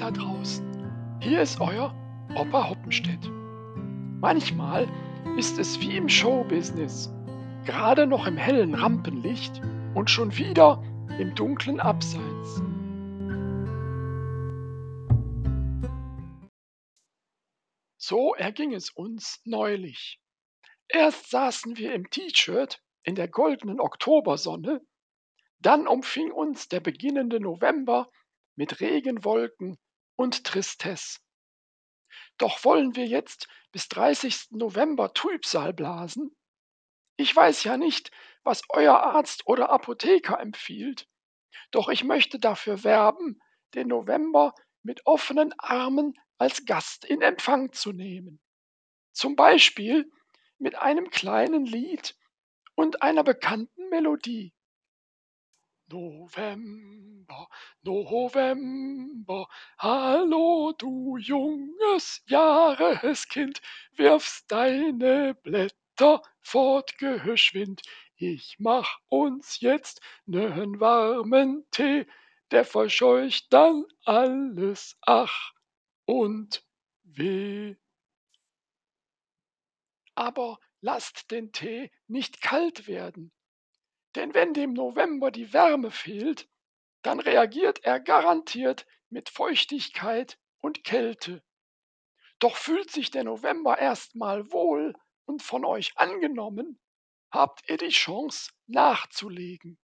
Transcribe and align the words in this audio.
da 0.00 0.10
draußen. 0.10 1.18
Hier 1.20 1.42
ist 1.42 1.60
euer 1.60 1.94
Opa 2.34 2.70
Hoppenstedt. 2.70 3.30
Manchmal 4.20 4.88
ist 5.36 5.58
es 5.58 5.78
wie 5.80 5.96
im 5.96 6.08
Showbusiness. 6.08 7.12
Gerade 7.66 8.06
noch 8.06 8.26
im 8.26 8.38
hellen 8.38 8.74
Rampenlicht 8.74 9.60
und 9.94 10.08
schon 10.08 10.36
wieder 10.38 10.82
im 11.18 11.34
dunklen 11.34 11.80
Abseits. 11.80 12.62
So 17.98 18.34
erging 18.34 18.72
es 18.72 18.90
uns 18.90 19.40
neulich. 19.44 20.18
Erst 20.88 21.30
saßen 21.30 21.76
wir 21.76 21.92
im 21.92 22.08
T-Shirt 22.08 22.80
in 23.02 23.14
der 23.14 23.28
goldenen 23.28 23.80
Oktobersonne, 23.80 24.80
dann 25.58 25.86
umfing 25.86 26.32
uns 26.32 26.68
der 26.68 26.80
beginnende 26.80 27.38
November 27.38 28.10
mit 28.60 28.80
Regenwolken 28.80 29.78
und 30.16 30.44
Tristesse. 30.44 31.18
Doch 32.36 32.62
wollen 32.62 32.94
wir 32.94 33.06
jetzt 33.06 33.48
bis 33.72 33.88
30. 33.88 34.48
November 34.50 35.14
Trübsal 35.14 35.72
blasen? 35.72 36.36
Ich 37.16 37.34
weiß 37.34 37.64
ja 37.64 37.78
nicht, 37.78 38.10
was 38.42 38.60
euer 38.68 39.00
Arzt 39.00 39.46
oder 39.46 39.70
Apotheker 39.70 40.38
empfiehlt, 40.38 41.08
doch 41.70 41.88
ich 41.88 42.04
möchte 42.04 42.38
dafür 42.38 42.84
werben, 42.84 43.40
den 43.72 43.88
November 43.88 44.52
mit 44.82 45.06
offenen 45.06 45.54
Armen 45.56 46.12
als 46.36 46.66
Gast 46.66 47.06
in 47.06 47.22
Empfang 47.22 47.72
zu 47.72 47.92
nehmen. 47.92 48.42
Zum 49.14 49.36
Beispiel 49.36 50.12
mit 50.58 50.74
einem 50.74 51.08
kleinen 51.08 51.64
Lied 51.64 52.14
und 52.74 53.00
einer 53.00 53.24
bekannten 53.24 53.88
Melodie. 53.88 54.52
November, 55.90 57.48
November, 57.82 59.48
hallo 59.78 60.72
du 60.78 61.16
junges 61.16 62.22
Jahreskind, 62.26 63.60
wirfst 63.96 64.50
deine 64.50 65.34
Blätter 65.34 66.22
fort 66.40 66.96
geschwind. 66.98 67.82
Ich 68.16 68.56
mach 68.58 68.98
uns 69.08 69.60
jetzt 69.60 70.00
nen 70.26 70.80
warmen 70.80 71.66
Tee, 71.70 72.06
der 72.50 72.64
verscheucht 72.64 73.52
dann 73.52 73.84
alles 74.04 74.96
Ach 75.02 75.52
und 76.04 76.64
Weh 77.02 77.76
aber 80.20 80.58
lasst 80.82 81.30
den 81.30 81.50
Tee 81.50 81.90
nicht 82.06 82.42
kalt 82.42 82.86
werden. 82.86 83.32
Denn 84.16 84.34
wenn 84.34 84.54
dem 84.54 84.72
November 84.72 85.30
die 85.30 85.52
Wärme 85.52 85.90
fehlt, 85.90 86.48
dann 87.02 87.20
reagiert 87.20 87.84
er 87.84 88.00
garantiert 88.00 88.86
mit 89.08 89.28
Feuchtigkeit 89.28 90.38
und 90.58 90.84
Kälte. 90.84 91.42
Doch 92.38 92.56
fühlt 92.56 92.90
sich 92.90 93.10
der 93.10 93.24
November 93.24 93.78
erstmal 93.78 94.50
wohl 94.50 94.94
und 95.24 95.42
von 95.42 95.64
euch 95.64 95.96
angenommen, 95.96 96.80
habt 97.30 97.68
ihr 97.68 97.76
die 97.76 97.90
Chance 97.90 98.50
nachzulegen. 98.66 99.78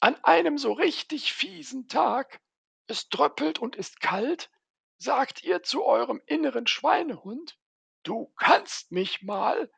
An 0.00 0.16
einem 0.24 0.58
so 0.58 0.72
richtig 0.72 1.32
fiesen 1.32 1.88
Tag, 1.88 2.40
es 2.86 3.08
tröppelt 3.08 3.58
und 3.58 3.76
ist 3.76 4.00
kalt, 4.00 4.50
sagt 4.98 5.42
ihr 5.42 5.62
zu 5.62 5.84
eurem 5.84 6.20
inneren 6.26 6.66
Schweinehund, 6.66 7.58
Du 8.02 8.32
kannst 8.36 8.92
mich 8.92 9.22
mal, 9.22 9.68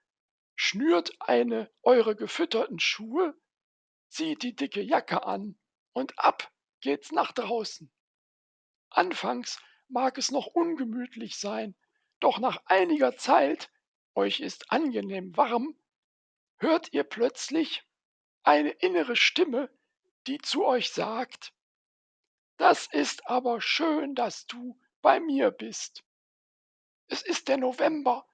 schnürt 0.61 1.13
eine 1.21 1.71
eure 1.83 2.17
gefütterten 2.17 2.81
Schuhe, 2.81 3.33
zieht 4.09 4.43
die 4.43 4.57
dicke 4.57 4.81
Jacke 4.83 5.23
an 5.23 5.57
und 5.93 6.19
ab 6.19 6.53
geht's 6.81 7.13
nach 7.13 7.31
draußen. 7.31 7.93
Anfangs 8.91 9.61
mag 9.87 10.19
es 10.19 10.33
noch 10.33 10.47
ungemütlich 10.47 11.39
sein, 11.39 11.77
doch 12.19 12.41
nach 12.41 12.61
einiger 12.67 13.17
Zeit, 13.17 13.71
euch 14.17 14.41
ist 14.41 14.73
angenehm 14.73 15.37
warm, 15.37 15.79
hört 16.57 16.93
ihr 16.93 17.05
plötzlich 17.05 17.85
eine 18.43 18.71
innere 18.71 19.15
Stimme, 19.15 19.71
die 20.27 20.39
zu 20.39 20.65
euch 20.67 20.91
sagt, 20.91 21.55
das 22.57 22.89
ist 22.89 23.29
aber 23.29 23.61
schön, 23.61 24.17
dass 24.17 24.47
du 24.47 24.77
bei 25.03 25.21
mir 25.21 25.53
bist. 25.53 26.03
Es 27.07 27.23
ist 27.23 27.47
der 27.47 27.59
November, 27.59 28.29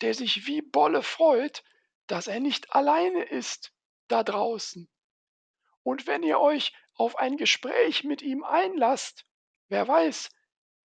der 0.00 0.14
sich 0.14 0.46
wie 0.46 0.62
Bolle 0.62 1.02
freut, 1.02 1.62
dass 2.06 2.26
er 2.26 2.40
nicht 2.40 2.74
alleine 2.74 3.24
ist 3.24 3.72
da 4.08 4.22
draußen. 4.22 4.88
Und 5.82 6.06
wenn 6.06 6.22
ihr 6.22 6.40
euch 6.40 6.72
auf 6.94 7.16
ein 7.16 7.36
Gespräch 7.36 8.04
mit 8.04 8.22
ihm 8.22 8.44
einlasst, 8.44 9.24
wer 9.68 9.86
weiß, 9.86 10.30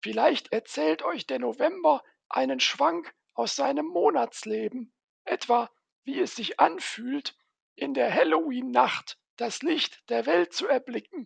vielleicht 0.02 0.52
erzählt 0.52 1.04
euch 1.04 1.26
der 1.26 1.40
November 1.40 2.04
einen 2.30 2.60
Schwank 2.60 3.14
aus 3.34 3.56
seinem 3.56 3.88
Monatsleben, 3.88 4.94
etwa 5.24 5.70
wie 6.04 6.20
es 6.20 6.36
sich 6.36 6.60
anfühlt, 6.60 7.36
in 7.76 7.94
der 7.94 8.14
Halloween-Nacht 8.14 9.18
das 9.38 9.62
Licht 9.62 10.08
der 10.10 10.26
Welt 10.26 10.54
zu 10.54 10.68
erblicken 10.68 11.26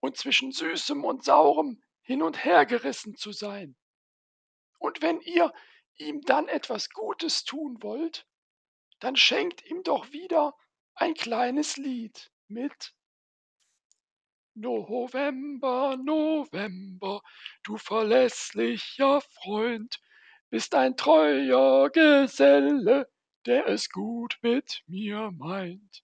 und 0.00 0.16
zwischen 0.16 0.52
Süßem 0.52 1.04
und 1.04 1.24
Saurem 1.24 1.82
hin 2.02 2.22
und 2.22 2.44
her 2.44 2.66
gerissen 2.66 3.16
zu 3.16 3.32
sein. 3.32 3.76
Und 4.78 5.02
wenn 5.02 5.20
ihr 5.20 5.52
ihm 5.98 6.22
dann 6.22 6.48
etwas 6.48 6.90
Gutes 6.90 7.44
tun 7.44 7.82
wollt, 7.82 8.26
dann 9.00 9.16
schenkt 9.16 9.64
ihm 9.64 9.82
doch 9.82 10.12
wieder 10.12 10.56
ein 10.94 11.14
kleines 11.14 11.76
Lied 11.76 12.32
mit. 12.48 12.94
November, 14.54 15.96
November, 15.96 17.22
du 17.62 17.76
verlässlicher 17.76 19.20
Freund, 19.20 20.00
bist 20.50 20.74
ein 20.74 20.96
treuer 20.96 21.90
Geselle, 21.90 23.08
der 23.46 23.68
es 23.68 23.90
gut 23.90 24.38
mit 24.42 24.82
mir 24.86 25.30
meint. 25.30 26.02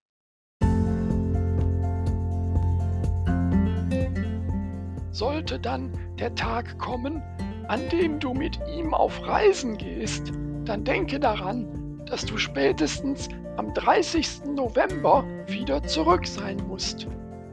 Sollte 5.10 5.58
dann 5.58 6.16
der 6.16 6.34
Tag 6.34 6.78
kommen, 6.78 7.22
an 7.68 7.88
dem 7.88 8.18
du 8.18 8.34
mit 8.34 8.58
ihm 8.68 8.94
auf 8.94 9.26
Reisen 9.26 9.76
gehst, 9.76 10.32
dann 10.64 10.84
denke 10.84 11.18
daran, 11.18 12.02
dass 12.06 12.24
du 12.24 12.36
spätestens 12.36 13.28
am 13.56 13.72
30. 13.74 14.46
November 14.54 15.24
wieder 15.46 15.82
zurück 15.82 16.26
sein 16.26 16.58
musst. 16.68 17.06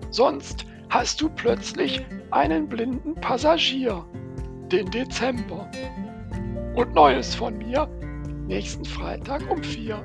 Sonst 0.09 0.65
hast 0.89 1.21
du 1.21 1.29
plötzlich 1.29 2.05
einen 2.31 2.67
blinden 2.67 3.15
Passagier, 3.15 4.05
den 4.71 4.89
Dezember. 4.91 5.69
Und 6.75 6.93
Neues 6.93 7.35
von 7.35 7.57
mir 7.57 7.89
nächsten 8.47 8.83
Freitag 8.83 9.49
um 9.49 9.63
vier. 9.63 10.03